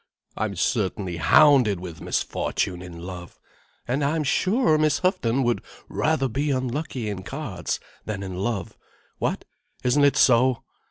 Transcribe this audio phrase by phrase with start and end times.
[0.35, 3.39] I'm certainly hounded with misfortune in love.
[3.87, 8.75] And I'm sure Miss Houghton would rather be unlucky in cards than in love.
[9.19, 9.45] What,
[9.83, 10.63] isn't it so?"